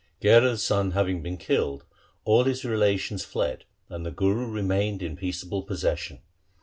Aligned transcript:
Gherar's 0.19 0.63
son 0.63 0.93
having 0.93 1.21
been 1.21 1.37
killed, 1.37 1.83
all 2.25 2.45
his 2.45 2.65
relations 2.65 3.23
fled, 3.23 3.65
and 3.87 4.03
the 4.03 4.09
Guru 4.09 4.49
remained 4.49 5.03
in 5.03 5.15
peaceable 5.15 5.61
possession. 5.61 6.23